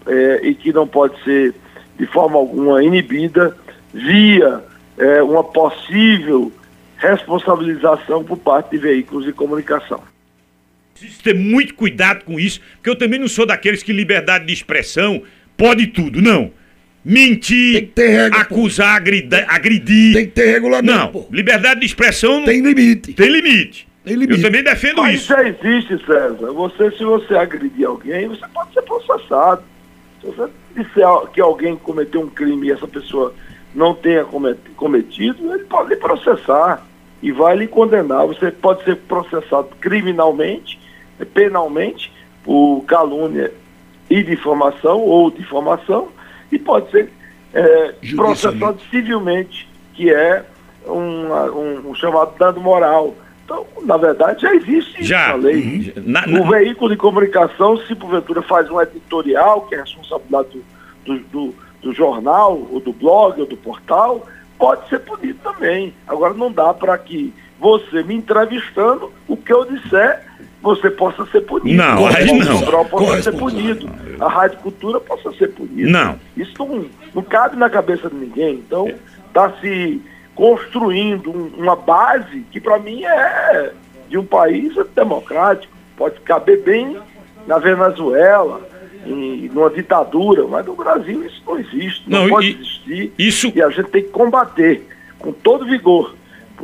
é, 0.07 0.39
e 0.43 0.55
que 0.55 0.71
não 0.71 0.87
pode 0.87 1.21
ser 1.23 1.53
de 1.97 2.05
forma 2.07 2.37
alguma 2.37 2.83
inibida 2.83 3.55
via 3.93 4.63
é, 4.97 5.21
uma 5.23 5.43
possível 5.43 6.51
responsabilização 6.97 8.23
por 8.23 8.37
parte 8.37 8.71
de 8.71 8.77
veículos 8.77 9.25
de 9.25 9.33
comunicação. 9.33 10.01
Preciso 10.93 11.23
ter 11.23 11.35
muito 11.35 11.75
cuidado 11.75 12.23
com 12.23 12.39
isso, 12.39 12.61
porque 12.75 12.89
eu 12.89 12.95
também 12.95 13.19
não 13.19 13.27
sou 13.27 13.45
daqueles 13.45 13.83
que 13.83 13.91
liberdade 13.91 14.45
de 14.45 14.53
expressão 14.53 15.21
pode 15.57 15.87
tudo, 15.87 16.21
não. 16.21 16.51
Mentir, 17.03 17.91
regra, 17.95 18.39
acusar, 18.39 18.95
agredir, 18.95 19.45
agredir. 19.47 20.13
Tem 20.13 20.25
que 20.25 20.31
ter 20.31 20.47
regulamento. 20.47 20.97
Não, 20.97 21.07
pô. 21.09 21.27
liberdade 21.31 21.81
de 21.81 21.85
expressão 21.85 22.43
tem 22.43 22.61
limite. 22.61 23.13
Tem 23.13 23.29
limite. 23.29 23.87
Tem 24.03 24.15
limite. 24.15 24.39
Eu 24.39 24.47
também 24.47 24.63
defendo 24.63 25.01
Mas 25.01 25.15
isso. 25.15 25.27
já 25.27 25.47
existe, 25.47 26.03
César. 26.05 26.51
Você, 26.51 26.91
se 26.91 27.03
você 27.03 27.35
agredir 27.35 27.85
alguém, 27.85 28.27
você 28.27 28.47
pode 28.47 28.73
ser 28.73 28.81
processado. 28.83 29.63
Se 30.25 30.31
você 30.31 30.49
disser 30.75 31.07
que 31.31 31.39
alguém 31.39 31.75
cometeu 31.75 32.21
um 32.21 32.29
crime 32.29 32.67
e 32.67 32.71
essa 32.71 32.87
pessoa 32.87 33.33
não 33.75 33.93
tenha 33.93 34.25
cometido, 34.75 35.53
ele 35.53 35.65
pode 35.65 35.89
lhe 35.89 35.95
processar 35.97 36.83
e 37.21 37.31
vai 37.31 37.55
lhe 37.55 37.67
condenar. 37.67 38.25
Você 38.25 38.49
pode 38.49 38.83
ser 38.83 38.95
processado 38.95 39.69
criminalmente, 39.79 40.79
penalmente, 41.33 42.11
por 42.43 42.81
calúnia 42.87 43.53
e 44.09 44.23
difamação 44.23 44.99
ou 44.99 45.29
difamação, 45.29 46.09
e 46.51 46.57
pode 46.57 46.89
ser 46.89 47.11
é, 47.53 47.93
processado 48.15 48.79
civilmente, 48.89 49.69
que 49.93 50.11
é 50.11 50.43
um, 50.87 51.89
um, 51.89 51.95
chamado 51.95 52.37
dano 52.37 52.61
moral. 52.61 53.15
Então, 53.45 53.65
na 53.83 53.95
verdade, 53.95 54.41
já 54.41 54.53
existe 54.55 55.03
já. 55.03 55.31
a 55.31 55.35
lei. 55.35 55.93
Uhum. 55.95 56.03
Na, 56.03 56.25
na... 56.25 56.41
O 56.41 56.49
veículo 56.49 56.89
de 56.89 56.97
comunicação, 56.97 57.77
se 57.77 57.93
porventura 57.93 58.41
faz 58.41 58.69
um 58.71 58.81
editorial, 58.81 59.61
que 59.67 59.75
é 59.75 59.81
responsabilidade 59.81 60.61
do, 61.05 61.19
do, 61.19 61.55
do 61.81 61.93
jornal, 61.93 62.67
ou 62.71 62.79
do 62.79 62.91
blog, 62.91 63.39
ou 63.39 63.45
do 63.45 63.55
portal, 63.55 64.25
pode 64.57 64.89
ser 64.89 64.99
punido 64.99 65.37
também. 65.43 65.93
Agora 66.07 66.33
não 66.33 66.51
dá 66.51 66.73
para 66.73 66.97
que 66.97 67.31
você 67.59 68.01
me 68.03 68.15
entrevistando, 68.15 69.11
o 69.27 69.37
que 69.37 69.53
eu 69.53 69.63
disser, 69.65 70.23
você 70.61 70.89
possa 70.89 71.23
ser 71.27 71.41
punido. 71.41 71.77
Não, 71.77 72.07
aí 72.07 72.25
não. 72.39 72.57
O 72.57 72.85
possa 72.85 73.21
ser 73.21 73.37
punido. 73.37 73.87
A 74.19 74.27
Rádio 74.27 74.57
Cultura 74.59 74.99
possa 74.99 75.31
ser 75.33 75.49
punida. 75.49 75.89
Não. 75.89 76.19
Isso 76.35 76.53
não, 76.57 76.85
não 77.13 77.21
cabe 77.21 77.55
na 77.55 77.69
cabeça 77.69 78.09
de 78.09 78.15
ninguém. 78.15 78.55
Então, 78.55 78.91
está 79.27 79.51
se 79.61 80.01
construindo 80.35 81.31
um, 81.31 81.51
uma 81.57 81.75
base 81.75 82.45
que 82.51 82.59
para 82.59 82.77
mim 82.77 83.03
é 83.03 83.71
de 84.09 84.17
um 84.17 84.25
país 84.25 84.73
democrático. 84.93 85.73
Pode 85.97 86.19
caber 86.19 86.61
bem 86.61 86.97
na 87.47 87.57
Venezuela, 87.57 88.67
em, 89.05 89.49
numa 89.53 89.69
ditadura, 89.69 90.45
mas 90.47 90.65
no 90.65 90.75
Brasil 90.75 91.25
isso 91.25 91.41
não 91.45 91.57
existe, 91.57 92.03
não, 92.07 92.23
não 92.23 92.29
pode 92.29 92.47
e, 92.47 92.53
existir. 92.53 93.13
Isso... 93.17 93.53
E 93.55 93.61
a 93.61 93.69
gente 93.69 93.89
tem 93.89 94.03
que 94.03 94.09
combater 94.09 94.85
com 95.17 95.31
todo 95.31 95.65
vigor. 95.65 96.15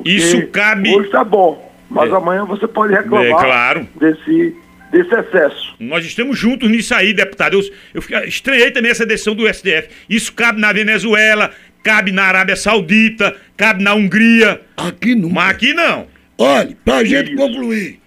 Isso 0.05 0.47
cabe. 0.47 0.93
Hoje 0.93 1.07
está 1.07 1.23
bom, 1.23 1.71
mas 1.89 2.11
é. 2.11 2.15
amanhã 2.15 2.45
você 2.45 2.67
pode 2.67 2.93
reclamar 2.93 3.25
é, 3.25 3.29
claro. 3.29 3.87
desse, 3.95 4.55
desse 4.91 5.13
excesso. 5.13 5.75
Nós 5.79 6.05
estamos 6.05 6.37
juntos 6.37 6.69
nisso 6.69 6.93
aí, 6.93 7.13
deputado. 7.13 7.59
Eu, 7.59 7.61
eu 7.93 8.23
estranhei 8.25 8.71
também 8.71 8.91
essa 8.91 9.05
decisão 9.05 9.35
do 9.35 9.51
STF. 9.51 9.89
Isso 10.09 10.33
cabe 10.33 10.59
na 10.59 10.71
Venezuela, 10.71 11.51
cabe 11.83 12.11
na 12.11 12.23
Arábia 12.23 12.55
Saudita, 12.55 13.35
cabe 13.57 13.83
na 13.83 13.93
Hungria. 13.93 14.61
Aqui 14.77 15.15
não. 15.15 15.29
Mas 15.29 15.49
aqui 15.51 15.73
não. 15.73 16.07
Olha, 16.37 16.75
pra 16.83 17.03
gente 17.03 17.35
concluir, 17.35 17.99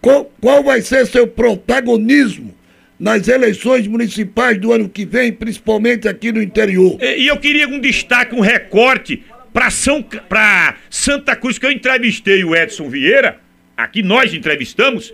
qual, 0.00 0.30
qual 0.40 0.62
vai 0.62 0.80
ser 0.80 1.06
seu 1.06 1.26
protagonismo 1.26 2.54
nas 2.98 3.26
eleições 3.26 3.86
municipais 3.86 4.58
do 4.58 4.72
ano 4.72 4.88
que 4.88 5.04
vem, 5.04 5.32
principalmente 5.32 6.08
aqui 6.08 6.30
no 6.30 6.42
interior. 6.42 6.96
E, 7.02 7.26
eu 7.26 7.36
queria 7.36 7.66
um 7.66 7.80
destaque, 7.80 8.34
um 8.34 8.40
recorte 8.40 9.24
para 9.52 9.70
São 9.70 10.02
para 10.02 10.76
Santa 10.88 11.34
Cruz 11.34 11.58
que 11.58 11.66
eu 11.66 11.70
entrevistei 11.70 12.44
o 12.44 12.54
Edson 12.54 12.88
Vieira, 12.88 13.40
aqui 13.76 14.02
nós 14.02 14.32
entrevistamos, 14.32 15.12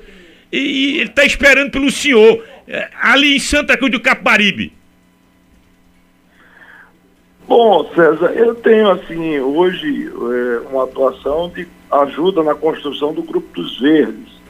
e, 0.53 0.59
e 0.59 1.01
ele 1.01 1.11
está 1.11 1.25
esperando 1.25 1.71
pelo 1.71 1.91
senhor 1.91 2.45
é, 2.69 2.89
ali 3.01 3.37
em 3.37 3.41
Santa 3.41 3.77
Cruz 3.77 3.93
do 3.93 4.01
Capibaribe. 4.01 4.73
Bom, 7.51 7.85
César, 7.97 8.33
eu 8.33 8.55
tenho 8.55 8.89
assim 8.91 9.41
hoje 9.41 10.09
é, 10.09 10.69
uma 10.71 10.85
atuação 10.85 11.49
de 11.49 11.67
ajuda 11.91 12.45
na 12.45 12.55
construção 12.55 13.13
do 13.13 13.23
Grupo 13.23 13.61
dos 13.61 13.81
Verdes 13.81 14.41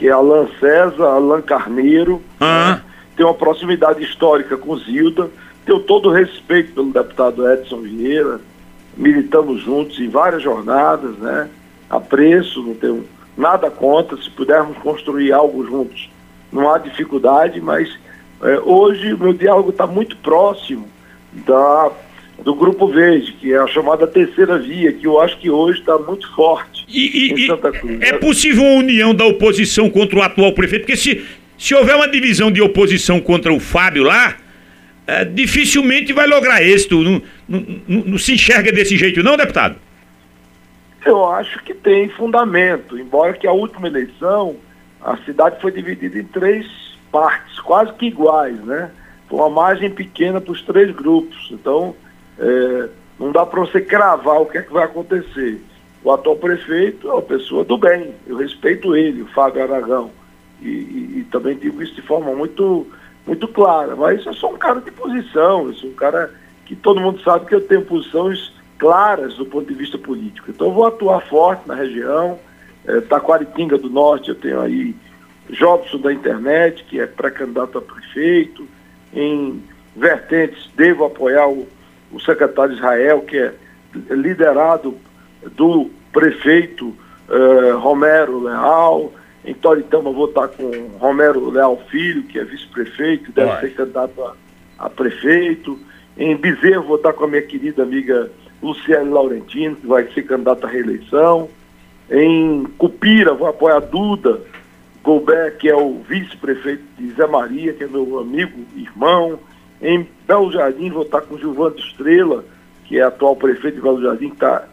que 0.00 0.08
é 0.08 0.10
Alan 0.10 0.48
César, 0.58 1.04
Alan 1.04 1.42
Carneiro, 1.42 2.22
ah. 2.40 2.70
né? 2.70 2.82
tem 3.14 3.24
uma 3.24 3.34
proximidade 3.34 4.02
histórica 4.02 4.56
com 4.56 4.74
Zilda, 4.78 5.30
tenho 5.66 5.78
todo 5.78 6.08
o 6.08 6.12
respeito 6.12 6.72
pelo 6.72 6.90
deputado 6.90 7.48
Edson 7.48 7.82
Vieira, 7.82 8.40
militamos 8.96 9.62
juntos 9.62 10.00
em 10.00 10.08
várias 10.08 10.42
jornadas, 10.42 11.16
né? 11.18 11.50
Apreço, 11.90 12.62
não 12.62 12.74
tenho 12.74 13.06
nada 13.36 13.70
contra, 13.70 14.16
se 14.16 14.30
pudermos 14.30 14.76
construir 14.78 15.32
algo 15.32 15.66
juntos, 15.66 16.10
não 16.50 16.72
há 16.72 16.78
dificuldade, 16.78 17.60
mas 17.60 17.96
é, 18.42 18.58
hoje 18.58 19.12
o 19.12 19.18
meu 19.18 19.34
diálogo 19.34 19.68
está 19.68 19.86
muito 19.86 20.16
próximo 20.16 20.88
da 21.46 21.92
do 22.44 22.54
Grupo 22.54 22.86
Verde, 22.88 23.32
que 23.32 23.52
é 23.52 23.58
a 23.58 23.66
chamada 23.66 24.06
terceira 24.06 24.58
via, 24.58 24.92
que 24.92 25.06
eu 25.06 25.20
acho 25.20 25.38
que 25.38 25.50
hoje 25.50 25.80
está 25.80 25.98
muito 25.98 26.32
forte 26.34 26.84
E, 26.88 27.30
em 27.32 27.34
e 27.34 27.46
Santa 27.46 27.70
Cruz. 27.72 28.00
é 28.00 28.12
possível 28.14 28.62
uma 28.64 28.76
união 28.80 29.14
da 29.14 29.24
oposição 29.26 29.90
contra 29.90 30.18
o 30.18 30.22
atual 30.22 30.52
prefeito? 30.52 30.82
Porque 30.82 30.96
se, 30.96 31.24
se 31.58 31.74
houver 31.74 31.96
uma 31.96 32.08
divisão 32.08 32.50
de 32.50 32.60
oposição 32.62 33.20
contra 33.20 33.52
o 33.52 33.60
Fábio 33.60 34.04
lá, 34.04 34.36
é, 35.06 35.24
dificilmente 35.24 36.12
vai 36.12 36.26
lograr 36.26 36.62
êxito. 36.62 37.02
Não, 37.02 37.22
não- 37.48 37.66
não- 37.88 38.04
não 38.06 38.18
se 38.18 38.32
enxerga 38.34 38.70
desse 38.72 38.96
jeito, 38.96 39.22
não, 39.22 39.36
deputado? 39.36 39.76
Eu 41.04 41.24
acho 41.30 41.62
que 41.64 41.72
tem 41.74 42.08
fundamento, 42.10 42.98
embora 42.98 43.32
que 43.32 43.46
a 43.46 43.52
última 43.52 43.86
eleição 43.88 44.56
a 45.02 45.16
cidade 45.24 45.56
foi 45.62 45.72
dividida 45.72 46.18
em 46.18 46.24
três 46.24 46.66
partes, 47.10 47.58
quase 47.60 47.92
que 47.94 48.06
iguais, 48.06 48.56
né? 48.64 48.90
Foi 49.28 49.38
uma 49.38 49.48
margem 49.48 49.88
pequena 49.90 50.40
para 50.40 50.52
os 50.52 50.60
três 50.62 50.90
grupos. 50.94 51.48
Então, 51.50 51.94
é, 52.40 52.88
não 53.18 53.30
dá 53.30 53.44
para 53.46 53.60
você 53.60 53.80
cravar 53.80 54.40
o 54.40 54.46
que 54.46 54.58
é 54.58 54.62
que 54.62 54.72
vai 54.72 54.84
acontecer. 54.84 55.60
O 56.02 56.10
atual 56.10 56.36
prefeito 56.36 57.08
é 57.08 57.12
uma 57.12 57.22
pessoa 57.22 57.62
do 57.64 57.76
bem, 57.76 58.14
eu 58.26 58.36
respeito 58.36 58.96
ele, 58.96 59.22
o 59.22 59.26
Fábio 59.26 59.62
Aragão. 59.62 60.10
E, 60.62 60.68
e- 60.68 61.18
e 61.20 61.26
também 61.30 61.56
digo 61.56 61.82
isso 61.82 61.94
de 61.94 62.02
forma 62.02 62.32
muito, 62.32 62.86
muito 63.26 63.46
clara. 63.48 63.94
Mas 63.94 64.24
eu 64.24 64.32
sou 64.34 64.54
um 64.54 64.58
cara 64.58 64.80
de 64.80 64.90
posição, 64.90 65.66
eu 65.66 65.74
sou 65.74 65.90
um 65.90 65.94
cara 65.94 66.32
que 66.64 66.74
todo 66.74 67.00
mundo 67.00 67.20
sabe 67.22 67.46
que 67.46 67.54
eu 67.54 67.60
tenho 67.60 67.82
posições 67.82 68.52
claras 68.78 69.34
do 69.34 69.44
ponto 69.44 69.66
de 69.68 69.74
vista 69.74 69.98
político. 69.98 70.50
Então 70.50 70.68
eu 70.68 70.72
vou 70.72 70.86
atuar 70.86 71.20
forte 71.28 71.68
na 71.68 71.74
região. 71.74 72.38
Eh, 72.86 73.00
Taquaritinga 73.02 73.76
do 73.76 73.90
Norte, 73.90 74.30
eu 74.30 74.34
tenho 74.34 74.58
aí 74.60 74.94
Jobson 75.50 75.98
da 75.98 76.12
internet, 76.12 76.82
que 76.84 76.98
é 76.98 77.06
pré-candidato 77.06 77.76
a 77.76 77.82
prefeito. 77.82 78.66
Em 79.12 79.62
vertentes, 79.94 80.70
devo 80.76 81.04
apoiar 81.04 81.46
o, 81.48 81.68
o 82.12 82.20
secretário 82.20 82.74
Israel, 82.74 83.22
que 83.22 83.38
é 83.38 83.52
liderado 84.10 84.96
do 85.56 85.90
prefeito 86.12 86.94
eh, 87.28 87.72
Romero 87.72 88.40
Leal. 88.40 89.12
Em 89.44 89.54
Toritama 89.54 90.12
vou 90.12 90.26
estar 90.26 90.48
com 90.48 90.70
Romero 90.98 91.50
Leal 91.50 91.80
Filho, 91.90 92.24
que 92.24 92.38
é 92.38 92.44
vice-prefeito, 92.44 93.32
deve 93.32 93.60
ser 93.60 93.74
candidato 93.74 94.22
a, 94.22 94.34
a 94.78 94.90
prefeito. 94.90 95.78
Em 96.16 96.36
Bezerro 96.36 96.84
vou 96.84 96.96
estar 96.96 97.12
com 97.12 97.24
a 97.24 97.28
minha 97.28 97.42
querida 97.42 97.82
amiga 97.82 98.30
Luciane 98.62 99.08
Laurentino, 99.08 99.76
que 99.76 99.86
vai 99.86 100.06
ser 100.12 100.22
candidata 100.22 100.66
à 100.66 100.70
reeleição. 100.70 101.48
Em 102.10 102.64
Cupira 102.76 103.32
vou 103.32 103.48
apoiar 103.48 103.76
a 103.76 103.80
Duda 103.80 104.40
Goubert, 105.02 105.56
que 105.56 105.68
é 105.68 105.76
o 105.76 106.00
vice-prefeito 106.06 106.82
de 106.98 107.12
Zé 107.12 107.26
Maria, 107.26 107.72
que 107.72 107.84
é 107.84 107.86
meu 107.86 108.18
amigo, 108.18 108.66
irmão. 108.76 109.38
Em 109.82 110.06
Belo 110.26 110.52
Jardim 110.52 110.90
vou 110.90 111.02
estar 111.02 111.22
com 111.22 111.38
Gilvando 111.38 111.78
Estrela, 111.78 112.44
que 112.84 112.98
é 112.98 113.02
atual 113.02 113.36
prefeito 113.36 113.76
de 113.76 113.80
Belo 113.80 114.02
Jardim, 114.02 114.28
que 114.28 114.34
está 114.34 114.64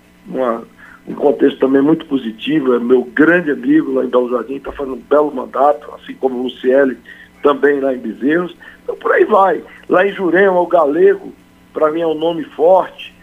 um 1.07 1.15
contexto 1.15 1.59
também 1.59 1.81
muito 1.81 2.05
positivo, 2.05 2.73
é 2.73 2.79
meu 2.79 3.03
grande 3.03 3.51
amigo 3.51 3.93
lá 3.93 4.03
em 4.03 4.09
Belo 4.09 4.29
Jardim, 4.29 4.55
está 4.55 4.71
fazendo 4.71 4.95
um 4.95 5.01
belo 5.01 5.33
mandato, 5.33 5.89
assim 5.95 6.13
como 6.13 6.37
o 6.37 6.43
Luciele 6.43 6.97
também 7.41 7.79
lá 7.79 7.93
em 7.93 7.99
Bezerros. 7.99 8.55
Então 8.83 8.95
por 8.95 9.13
aí 9.13 9.23
vai. 9.23 9.63
Lá 9.87 10.05
em 10.05 10.11
Jurema, 10.11 10.59
o 10.59 10.67
Galego, 10.67 11.33
para 11.73 11.91
mim 11.91 12.01
é 12.01 12.07
um 12.07 12.17
nome 12.17 12.43
forte 12.43 13.15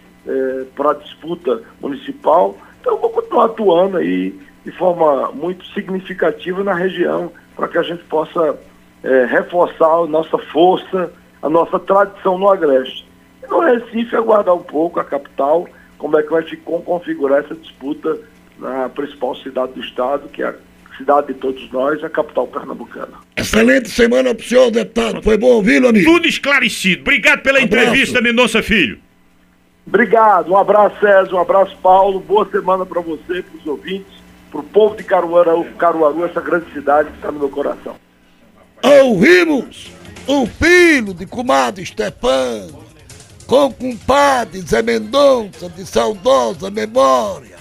para 0.75 0.93
a 0.93 0.95
disputa 0.95 1.63
municipal. 1.81 2.57
Então 2.81 2.97
vou 2.99 3.11
continuar 3.11 3.47
atuando 3.47 3.99
aí 3.99 4.35
de 4.65 4.73
forma 4.73 5.31
muito 5.33 5.65
significativa 5.67 6.65
na 6.65 6.73
região, 6.73 7.31
para 7.55 7.69
que 7.69 7.77
a 7.77 7.83
gente 7.83 8.03
possa 8.05 8.59
eh, 9.03 9.27
reforçar 9.27 9.87
a 9.87 10.07
nossa 10.07 10.39
força, 10.39 11.13
a 11.45 11.49
nossa 11.51 11.79
tradição 11.79 12.39
no 12.39 12.49
Agreste. 12.49 13.07
E 13.43 13.47
no 13.47 13.61
Recife, 13.61 14.17
aguardar 14.17 14.55
um 14.55 14.63
pouco 14.63 14.99
a 14.99 15.05
capital, 15.05 15.69
como 15.99 16.19
é 16.19 16.23
que 16.23 16.31
vai 16.31 16.43
se 16.49 16.57
con- 16.57 16.81
configurar 16.81 17.45
essa 17.45 17.55
disputa 17.55 18.19
na 18.59 18.89
principal 18.89 19.37
cidade 19.37 19.73
do 19.75 19.81
estado, 19.83 20.27
que 20.31 20.43
é 20.43 20.47
a 20.47 20.55
cidade 20.97 21.27
de 21.27 21.35
todos 21.35 21.71
nós, 21.71 22.03
a 22.03 22.09
capital 22.09 22.47
pernambucana. 22.47 23.13
Excelente 23.37 23.91
semana 23.91 24.35
pro 24.35 24.43
senhor, 24.47 24.71
deputado. 24.71 25.23
Foi 25.23 25.37
bom 25.37 25.49
ouvi-lo, 25.49 25.89
amigo. 25.89 26.11
Tudo 26.11 26.27
esclarecido. 26.27 27.03
Obrigado 27.03 27.43
pela 27.43 27.59
Abraço. 27.61 27.85
entrevista, 27.85 28.23
Mendonça 28.23 28.63
Filho. 28.63 28.99
Obrigado, 29.87 30.51
um 30.51 30.57
abraço 30.57 30.99
César, 30.99 31.35
um 31.35 31.41
abraço 31.41 31.77
Paulo, 31.83 32.19
boa 32.19 32.49
semana 32.51 32.87
para 32.87 33.03
você, 33.03 33.43
para 33.43 33.59
os 33.61 33.67
ouvintes, 33.67 34.15
para 34.51 34.61
o 34.61 34.63
povo 34.63 34.97
de 34.97 35.05
Caruaru, 35.05 35.63
Caruaru, 35.77 36.25
essa 36.25 36.41
grande 36.41 36.73
cidade 36.73 37.11
que 37.11 37.17
está 37.17 37.31
no 37.31 37.39
meu 37.39 37.51
coração. 37.51 37.97
Ouvimos 38.83 39.91
o 40.27 40.47
filho 40.47 41.13
de 41.13 41.27
comadre 41.27 41.85
Stefano 41.85 42.85
com 43.47 43.71
compadre 43.73 44.61
Zé 44.63 44.81
Mendonça 44.83 45.69
de 45.69 45.85
saudosa 45.85 46.71
memória. 46.71 47.54